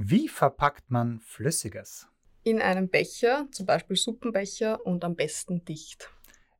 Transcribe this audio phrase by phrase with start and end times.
[0.00, 2.06] Wie verpackt man Flüssiges?
[2.44, 6.08] In einem Becher, zum Beispiel Suppenbecher und am besten dicht.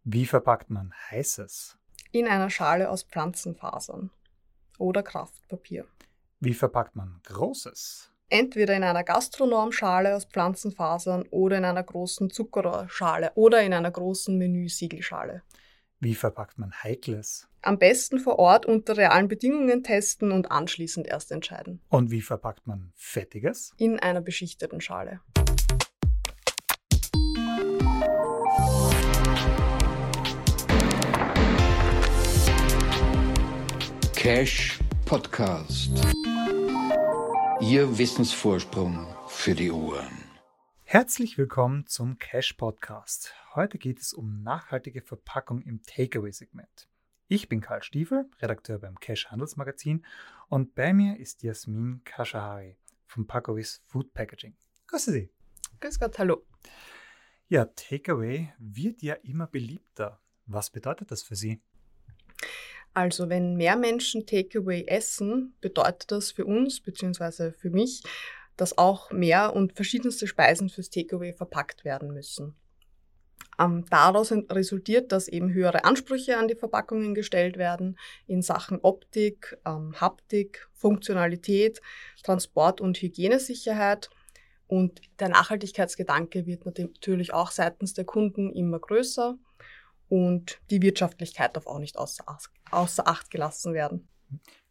[0.03, 1.79] Wie verpackt man Heißes?
[2.11, 4.11] In einer Schale aus Pflanzenfasern
[4.79, 5.87] oder Kraftpapier.
[6.41, 8.11] Wie verpackt man Großes?
[8.29, 14.36] Entweder in einer Gastronomschale aus Pflanzenfasern oder in einer großen Zuckerrohrschale oder in einer großen
[14.36, 15.45] Menüsiegelschale.
[16.00, 17.48] Wie verpackt man Heikles?
[17.60, 21.80] Am besten vor Ort unter realen Bedingungen testen und anschließend erst entscheiden.
[21.88, 23.72] Und wie verpackt man Fettiges?
[23.78, 25.20] In einer beschichteten Schale.
[34.15, 35.91] Cash Podcast.
[37.61, 40.28] Ihr Wissensvorsprung für die Ohren.
[40.91, 43.34] Herzlich willkommen zum Cash Podcast.
[43.55, 46.88] Heute geht es um nachhaltige Verpackung im Takeaway-Segment.
[47.27, 50.06] Ich bin Karl Stiefel, Redakteur beim Cash Handelsmagazin
[50.48, 54.56] und bei mir ist Jasmin Kashahari vom Pacovis Food Packaging.
[54.87, 55.28] Grüße Sie.
[55.80, 56.47] Grüß Gott, hallo.
[57.48, 60.23] Ja, Takeaway wird ja immer beliebter.
[60.47, 61.61] Was bedeutet das für Sie?
[62.95, 67.52] Also wenn mehr Menschen Takeaway essen, bedeutet das für uns bzw.
[67.52, 68.02] für mich,
[68.59, 72.55] dass auch mehr und verschiedenste Speisen fürs Takeaway verpackt werden müssen.
[73.59, 79.59] Ähm, daraus resultiert, dass eben höhere Ansprüche an die Verpackungen gestellt werden in Sachen Optik,
[79.64, 81.81] ähm, Haptik, Funktionalität,
[82.23, 84.11] Transport und Hygienesicherheit.
[84.67, 89.39] Und der Nachhaltigkeitsgedanke wird natürlich auch seitens der Kunden immer größer
[90.09, 92.25] und die Wirtschaftlichkeit darf auch nicht außer,
[92.70, 94.09] außer Acht gelassen werden.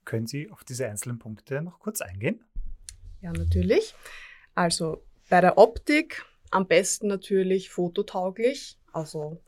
[0.05, 2.43] Können Sie auf diese einzelnen Punkte noch kurz eingehen?
[3.21, 3.93] Ja, natürlich.
[4.55, 8.77] Also bei der Optik am besten natürlich fototauglich.
[8.93, 9.41] Also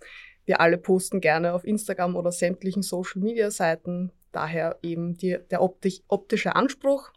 [0.45, 4.11] wir alle posten gerne auf Instagram oder sämtlichen Social-Media-Seiten.
[4.31, 7.11] Daher eben die, der optisch, optische Anspruch.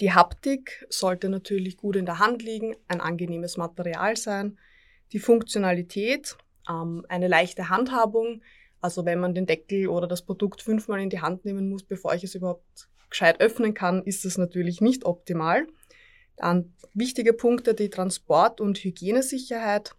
[0.00, 4.58] Die Haptik sollte natürlich gut in der Hand liegen, ein angenehmes Material sein.
[5.12, 6.36] Die Funktionalität,
[6.68, 8.42] ähm, eine leichte Handhabung.
[8.80, 12.14] Also wenn man den Deckel oder das Produkt fünfmal in die Hand nehmen muss, bevor
[12.14, 15.66] ich es überhaupt gescheit öffnen kann, ist das natürlich nicht optimal.
[16.36, 19.94] Dann wichtige Punkte, die Transport- und Hygienesicherheit.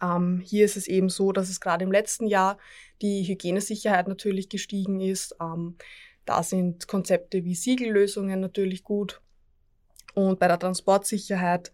[0.00, 2.58] Ähm, hier ist es eben so, dass es gerade im letzten Jahr
[3.02, 5.36] die Hygienesicherheit natürlich gestiegen ist.
[5.40, 5.76] Ähm,
[6.24, 9.20] da sind Konzepte wie Siegellösungen natürlich gut.
[10.14, 11.72] Und bei der Transportsicherheit,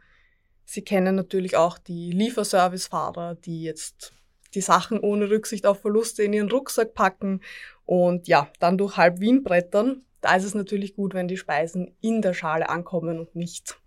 [0.65, 4.13] Sie kennen natürlich auch die Lieferservicefahrer, die jetzt
[4.55, 7.41] die Sachen ohne Rücksicht auf Verluste in ihren Rucksack packen
[7.87, 10.05] und ja, dann durch halb Wien brettern.
[10.21, 13.81] Da ist es natürlich gut, wenn die Speisen in der Schale ankommen und nicht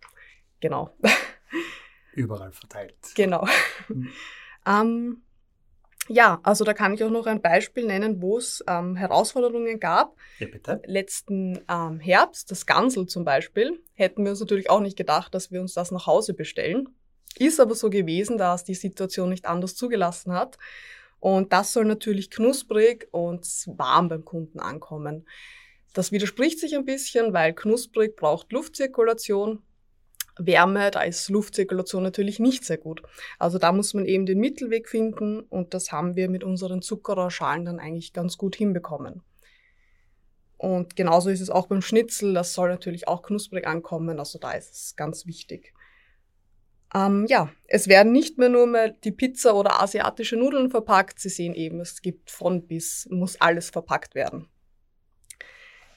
[0.59, 0.95] genau.
[2.13, 2.95] Überall verteilt.
[3.15, 3.47] Genau.
[3.87, 4.09] Mhm.
[4.65, 5.21] Ähm,
[6.07, 10.15] ja, also da kann ich auch noch ein Beispiel nennen, wo es ähm, Herausforderungen gab.
[10.39, 10.81] Ja, bitte.
[10.85, 15.51] Letzten ähm, Herbst, das Gansel zum Beispiel, hätten wir uns natürlich auch nicht gedacht, dass
[15.51, 16.89] wir uns das nach Hause bestellen.
[17.37, 20.57] Ist aber so gewesen, da es die Situation nicht anders zugelassen hat.
[21.19, 25.27] Und das soll natürlich knusprig und warm beim Kunden ankommen.
[25.93, 29.61] Das widerspricht sich ein bisschen, weil knusprig braucht Luftzirkulation.
[30.37, 33.01] Wärme, da ist Luftzirkulation natürlich nicht sehr gut.
[33.37, 37.65] Also da muss man eben den Mittelweg finden und das haben wir mit unseren Zuckerrohrschalen
[37.65, 39.21] dann eigentlich ganz gut hinbekommen.
[40.57, 44.51] Und genauso ist es auch beim Schnitzel, das soll natürlich auch knusprig ankommen, also da
[44.51, 45.73] ist es ganz wichtig.
[46.93, 51.19] Ähm, ja, es werden nicht mehr nur mehr die Pizza oder asiatische Nudeln verpackt.
[51.19, 54.50] Sie sehen eben, es gibt von bis, muss alles verpackt werden.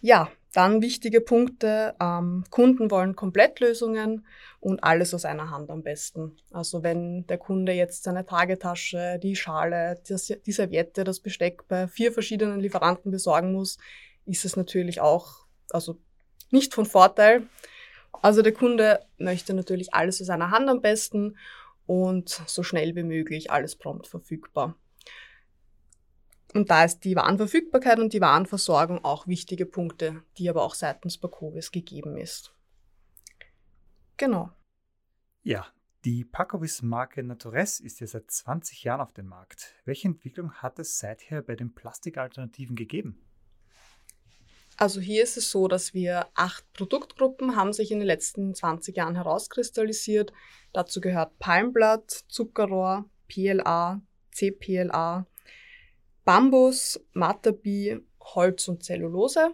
[0.07, 1.95] Ja, dann wichtige Punkte.
[1.99, 4.27] Ähm, Kunden wollen Komplettlösungen
[4.61, 6.37] und alles aus einer Hand am besten.
[6.51, 12.13] Also wenn der Kunde jetzt seine Tagetasche, die Schale, die Serviette, das Besteck bei vier
[12.13, 13.79] verschiedenen Lieferanten besorgen muss,
[14.27, 15.97] ist es natürlich auch, also
[16.51, 17.45] nicht von Vorteil.
[18.21, 21.39] Also der Kunde möchte natürlich alles aus einer Hand am besten
[21.87, 24.77] und so schnell wie möglich alles prompt verfügbar.
[26.55, 31.19] Und da ist die Warenverfügbarkeit und die Warenversorgung auch wichtige Punkte, die aber auch seitens
[31.19, 32.55] Bakovis gegeben ist.
[34.17, 34.51] Genau.
[35.43, 35.67] Ja,
[36.05, 39.75] die Pacovis-Marke Natures ist ja seit 20 Jahren auf dem Markt.
[39.85, 43.21] Welche Entwicklung hat es seither bei den Plastikalternativen gegeben?
[44.77, 48.97] Also hier ist es so, dass wir acht Produktgruppen haben sich in den letzten 20
[48.97, 50.33] Jahren herauskristallisiert.
[50.73, 54.01] Dazu gehört Palmblatt, Zuckerrohr, PLA,
[54.33, 55.27] CPLA,
[56.25, 59.51] Bambus, Matabi, Holz und Zellulose.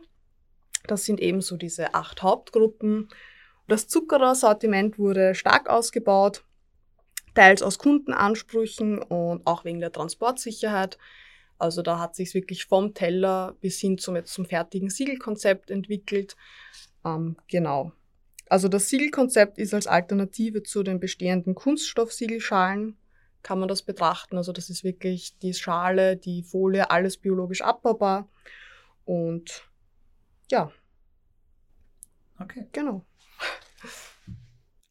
[0.86, 3.08] Das sind ebenso diese acht Hauptgruppen.
[3.68, 6.44] Das Zuckerrohrsortiment wurde stark ausgebaut,
[7.34, 10.98] teils aus Kundenansprüchen und auch wegen der Transportsicherheit.
[11.58, 16.36] Also da hat sich wirklich vom Teller bis hin zum, zum fertigen Siegelkonzept entwickelt.
[17.04, 17.92] Ähm, genau.
[18.48, 22.96] Also das Siegelkonzept ist als Alternative zu den bestehenden Kunststoffsiegelschalen,
[23.42, 24.36] kann man das betrachten.
[24.36, 28.28] Also das ist wirklich die Schale, die Folie, alles biologisch abbaubar.
[29.04, 29.68] Und
[30.50, 30.70] ja.
[32.38, 32.68] Okay.
[32.72, 33.04] Genau.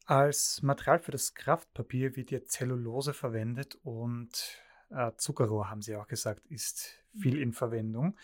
[0.06, 4.60] Als Material für das Kraftpapier wird ja Zellulose verwendet und
[4.90, 8.16] äh, Zuckerrohr, haben Sie auch gesagt, ist viel in Verwendung.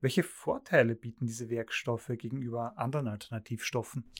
[0.00, 4.10] Welche Vorteile bieten diese Werkstoffe gegenüber anderen Alternativstoffen?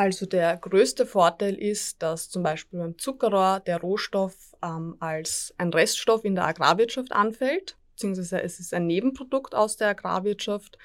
[0.00, 5.68] Also der größte Vorteil ist, dass zum Beispiel beim Zuckerrohr der Rohstoff ähm, als ein
[5.74, 10.78] Reststoff in der Agrarwirtschaft anfällt, beziehungsweise es ist ein Nebenprodukt aus der Agrarwirtschaft.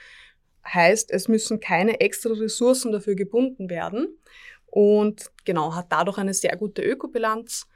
[0.67, 4.17] Heißt, es müssen keine extra Ressourcen dafür gebunden werden
[4.65, 7.69] und genau, hat dadurch eine sehr gute Ökobilanz.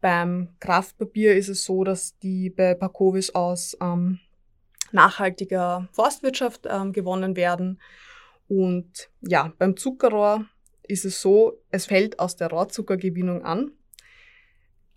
[0.00, 4.20] Beim Kraftpapier ist es so, dass die bei Pacovis aus ähm,
[4.92, 7.82] nachhaltiger Forstwirtschaft ähm, gewonnen werden.
[8.46, 10.46] Und ja, beim Zuckerrohr
[10.88, 13.72] ist es so, es fällt aus der Rohrzuckergewinnung an.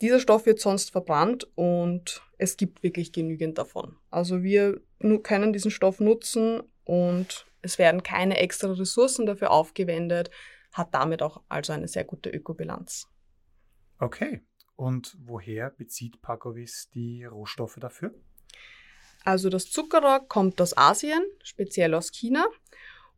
[0.02, 3.98] Dieser Stoff wird sonst verbrannt und es gibt wirklich genügend davon.
[4.12, 4.82] Also wir
[5.24, 10.30] können diesen Stoff nutzen und es werden keine extra Ressourcen dafür aufgewendet
[10.72, 13.08] hat damit auch also eine sehr gute Ökobilanz.
[14.00, 14.42] Okay.
[14.76, 18.14] Und woher bezieht Pakovis die Rohstoffe dafür?
[19.26, 22.48] Also das Zuckerrohr kommt aus Asien, speziell aus China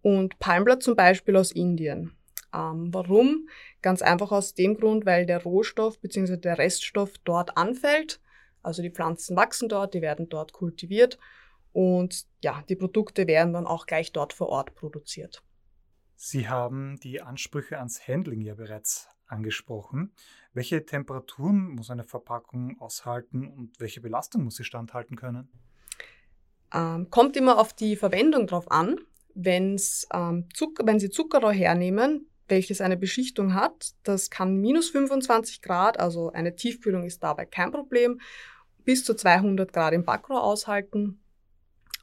[0.01, 2.17] und Palmblatt zum Beispiel aus Indien.
[2.53, 3.47] Ähm, warum?
[3.81, 6.37] Ganz einfach aus dem Grund, weil der Rohstoff bzw.
[6.37, 8.19] der Reststoff dort anfällt.
[8.61, 11.17] Also die Pflanzen wachsen dort, die werden dort kultiviert
[11.73, 15.43] und ja, die Produkte werden dann auch gleich dort vor Ort produziert.
[16.15, 20.13] Sie haben die Ansprüche ans Handling ja bereits angesprochen.
[20.53, 25.49] Welche Temperaturen muss eine Verpackung aushalten und welche Belastung muss sie standhalten können?
[26.73, 28.97] Ähm, kommt immer auf die Verwendung drauf an.
[29.33, 35.63] Wenn's, ähm, Zucker, wenn Sie Zuckerrohr hernehmen, welches eine Beschichtung hat, das kann minus 25
[35.63, 38.21] Grad, also eine Tiefkühlung ist dabei kein Problem,
[38.83, 41.19] bis zu 200 Grad im Backrohr aushalten.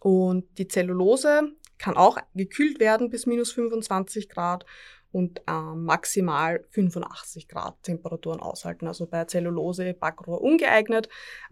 [0.01, 4.65] Und die Zellulose kann auch gekühlt werden bis minus 25 Grad
[5.11, 8.87] und äh, maximal 85 Grad Temperaturen aushalten.
[8.87, 11.09] Also bei Zellulose Backrohr ungeeignet,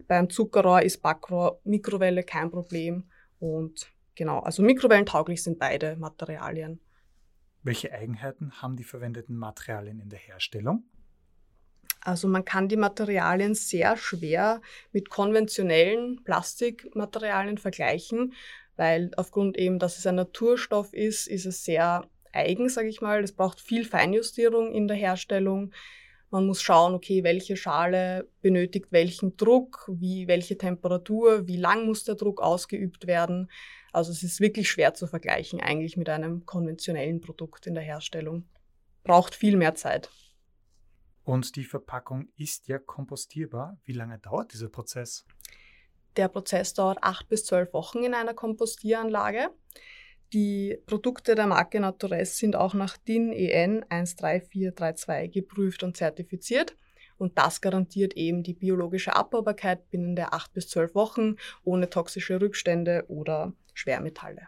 [0.07, 3.09] beim Zuckerrohr ist Backrohr Mikrowelle kein Problem
[3.39, 6.79] und genau, also mikrowellentauglich sind beide Materialien.
[7.63, 10.83] Welche Eigenheiten haben die verwendeten Materialien in der Herstellung?
[12.01, 14.61] Also man kann die Materialien sehr schwer
[14.93, 18.33] mit konventionellen Plastikmaterialien vergleichen,
[18.77, 23.23] weil aufgrund eben, dass es ein Naturstoff ist, ist es sehr eigen, sage ich mal.
[23.23, 25.73] Es braucht viel Feinjustierung in der Herstellung.
[26.29, 32.03] Man muss schauen, okay, welche Schale benötigt welchen Druck, wie, welche Temperatur, wie lang muss
[32.03, 33.49] der Druck ausgeübt werden.
[33.97, 38.47] Also es ist wirklich schwer zu vergleichen eigentlich mit einem konventionellen Produkt in der Herstellung.
[39.03, 40.11] Braucht viel mehr Zeit.
[41.23, 43.79] Und die Verpackung ist ja kompostierbar.
[43.85, 45.25] Wie lange dauert dieser Prozess?
[46.15, 49.49] Der Prozess dauert acht bis zwölf Wochen in einer Kompostieranlage.
[50.31, 56.75] Die Produkte der Marke Naturess sind auch nach DIN EN 13432 geprüft und zertifiziert.
[57.17, 62.39] Und das garantiert eben die biologische Abbaubarkeit binnen der acht bis zwölf Wochen ohne toxische
[62.39, 64.47] Rückstände oder Schwermetalle.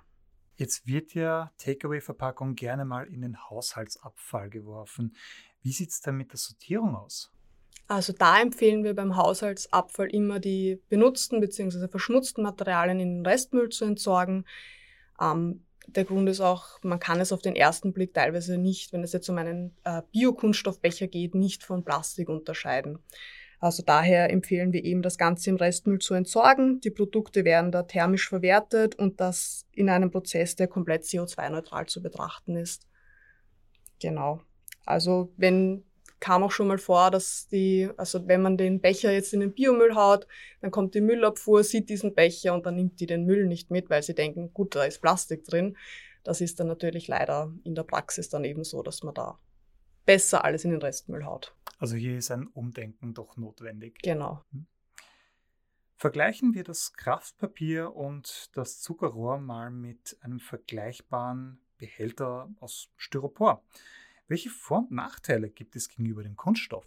[0.55, 5.15] Jetzt wird ja Takeaway-Verpackung gerne mal in den Haushaltsabfall geworfen.
[5.61, 7.31] Wie sieht es denn mit der Sortierung aus?
[7.87, 11.87] Also da empfehlen wir beim Haushaltsabfall immer die benutzten bzw.
[11.87, 14.45] verschmutzten Materialien in den Restmüll zu entsorgen.
[15.19, 19.04] Ähm, der Grund ist auch, man kann es auf den ersten Blick teilweise nicht, wenn
[19.04, 22.99] es jetzt um einen äh, Biokunststoffbecher geht, nicht von Plastik unterscheiden.
[23.59, 26.80] Also daher empfehlen wir eben, das Ganze im Restmüll zu entsorgen.
[26.80, 32.01] Die Produkte werden da thermisch verwertet und das in einem Prozess, der komplett CO2-neutral zu
[32.01, 32.87] betrachten ist.
[33.99, 34.42] Genau.
[34.85, 35.83] Also wenn
[36.19, 39.54] kam auch schon mal vor, dass die, also wenn man den Becher jetzt in den
[39.54, 40.28] Biomüll haut,
[40.61, 43.89] dann kommt die Müllabfuhr, sieht diesen Becher und dann nimmt die den Müll nicht mit,
[43.89, 45.78] weil sie denken, gut, da ist Plastik drin.
[46.23, 49.39] Das ist dann natürlich leider in der Praxis dann eben so, dass man da
[50.06, 51.56] besser alles in den Restmüll haut.
[51.80, 54.00] Also hier ist ein Umdenken doch notwendig.
[54.04, 54.44] Genau.
[54.52, 54.68] Hm.
[55.95, 63.66] Vergleichen wir das Kraftpapier und das Zuckerrohr mal mit einem vergleichbaren Behälter aus Styropor.
[64.28, 66.86] Welche Vor- und Nachteile gibt es gegenüber dem Kunststoff?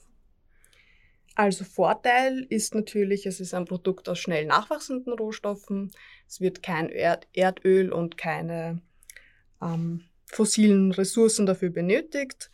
[1.35, 5.91] Also Vorteil ist natürlich, es ist ein Produkt aus schnell nachwachsenden Rohstoffen.
[6.29, 8.83] Es wird kein Erd Erdöl und keine
[9.63, 12.51] ähm, fossilen Ressourcen dafür benötigt.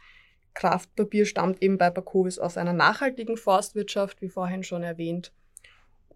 [0.55, 5.33] Kraftpapier stammt eben bei Bakovis aus einer nachhaltigen Forstwirtschaft, wie vorhin schon erwähnt.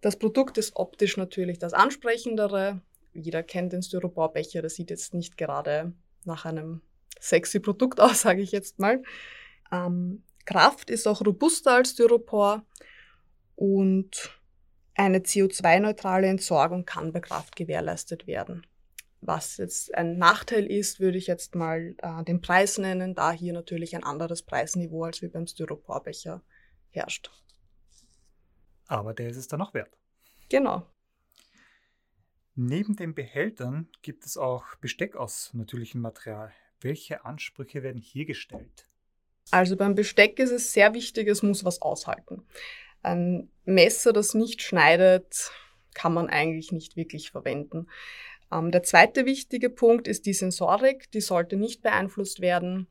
[0.01, 2.81] Das Produkt ist optisch natürlich das ansprechendere.
[3.13, 5.93] Jeder kennt den Styroporbecher, das sieht jetzt nicht gerade
[6.25, 6.81] nach einem
[7.19, 9.01] sexy Produkt aus, sage ich jetzt mal.
[9.71, 12.65] Ähm, Kraft ist auch robuster als Styropor
[13.55, 14.37] und
[14.95, 18.65] eine CO2-neutrale Entsorgung kann bei Kraft gewährleistet werden.
[19.25, 23.53] Was jetzt ein Nachteil ist, würde ich jetzt mal äh, den Preis nennen, da hier
[23.53, 26.43] natürlich ein anderes Preisniveau als wie beim Styroporbecher
[26.89, 27.31] herrscht.
[28.87, 29.97] Aber der ist es dann auch wert.
[30.49, 30.85] Genau.
[32.55, 36.51] Neben den Behältern gibt es auch Besteck aus natürlichem Material.
[36.81, 38.87] Welche Ansprüche werden hier gestellt?
[39.51, 42.45] Also beim Besteck ist es sehr wichtig, es muss was aushalten.
[43.01, 45.51] Ein Messer, das nicht schneidet,
[45.93, 47.87] kann man eigentlich nicht wirklich verwenden.
[48.53, 52.87] Ähm, der zweite wichtige Punkt ist die Sensorik, die sollte nicht beeinflusst werden.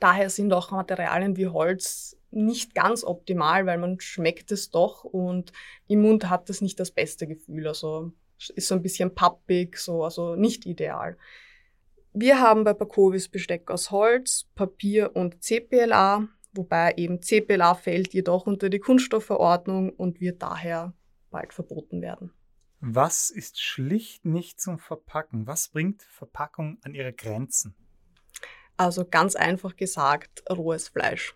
[0.00, 5.52] Daher sind auch Materialien wie Holz nicht ganz optimal, weil man schmeckt es doch und
[5.86, 7.68] im Mund hat es nicht das beste Gefühl.
[7.68, 8.12] Also
[8.54, 11.16] ist so ein bisschen pappig, so, also nicht ideal.
[12.12, 18.46] Wir haben bei Pacovis Besteck aus Holz, Papier und CPLA, wobei eben CPLA fällt jedoch
[18.46, 20.92] unter die Kunststoffverordnung und wird daher
[21.30, 22.32] bald verboten werden.
[22.86, 25.46] Was ist schlicht nicht zum Verpacken?
[25.46, 27.74] Was bringt Verpackung an ihre Grenzen?
[28.76, 31.34] Also ganz einfach gesagt, rohes Fleisch.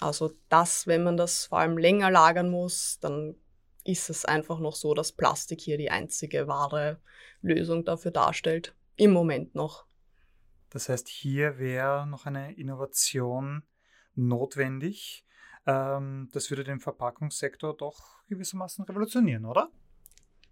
[0.00, 3.36] Also das, wenn man das vor allem länger lagern muss, dann
[3.84, 7.00] ist es einfach noch so, dass Plastik hier die einzige wahre
[7.42, 8.74] Lösung dafür darstellt.
[8.96, 9.86] Im Moment noch.
[10.70, 13.62] Das heißt, hier wäre noch eine Innovation
[14.16, 15.24] notwendig.
[15.64, 19.70] Ähm, das würde den Verpackungssektor doch gewissermaßen revolutionieren, oder?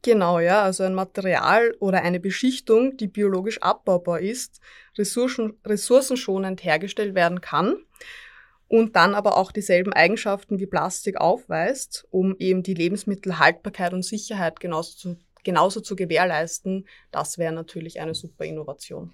[0.06, 0.62] Genau, ja.
[0.62, 4.60] Also ein Material oder eine Beschichtung, die biologisch abbaubar ist,
[4.96, 7.78] ressourcen, ressourcenschonend hergestellt werden kann
[8.68, 14.60] und dann aber auch dieselben Eigenschaften wie Plastik aufweist, um eben die Lebensmittelhaltbarkeit und Sicherheit
[14.60, 19.12] genauso zu, genauso zu gewährleisten, das wäre natürlich eine super Innovation.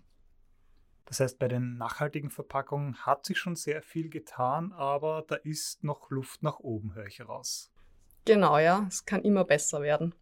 [1.06, 5.84] Das heißt, bei den nachhaltigen Verpackungen hat sich schon sehr viel getan, aber da ist
[5.84, 7.72] noch Luft nach oben, höre ich heraus.
[8.26, 10.14] Genau, ja, es kann immer besser werden.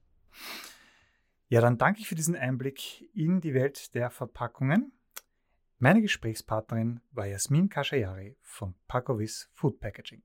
[1.49, 4.93] Ja, dann danke ich für diesen Einblick in die Welt der Verpackungen.
[5.79, 10.23] Meine Gesprächspartnerin war Jasmin Kashayari von Pacovis Food Packaging.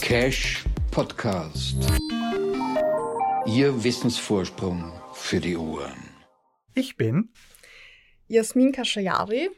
[0.00, 1.76] Cash Podcast.
[3.46, 6.10] Ihr Wissensvorsprung für die Ohren.
[6.74, 7.30] Ich bin
[8.28, 9.50] Jasmin Kashayari.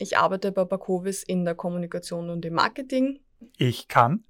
[0.00, 3.20] Ich arbeite bei Pacovis in der Kommunikation und im Marketing.
[3.58, 4.24] Ich kann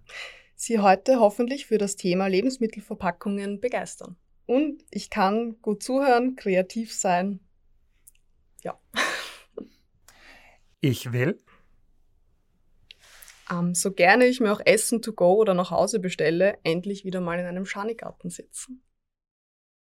[0.56, 4.16] Sie heute hoffentlich für das Thema Lebensmittelverpackungen begeistern.
[4.46, 7.40] Und ich kann gut zuhören, kreativ sein.
[8.62, 8.78] Ja.
[10.82, 11.38] Ich will.
[13.50, 17.20] Ähm, so gerne ich mir auch Essen to go oder nach Hause bestelle, endlich wieder
[17.20, 18.82] mal in einem Schanigarten sitzen.